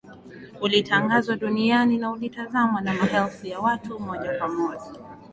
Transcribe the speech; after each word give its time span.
Ulitangazwa 0.61 1.35
duniani 1.35 1.97
na 1.97 2.11
ulitazamwa 2.11 2.81
na 2.81 2.93
maelfu 2.93 3.47
ya 3.47 3.59
watu 3.59 3.99
moja 3.99 4.33
kwa 4.39 4.49
moja 4.49 4.93